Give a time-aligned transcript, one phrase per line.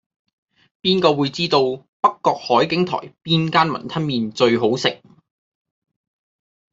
[0.81, 1.59] 邊個會知道
[2.01, 4.99] 北角海景台邊間雲吞麵最好食